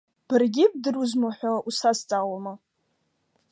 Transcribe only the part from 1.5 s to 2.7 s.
усзаҵаауама?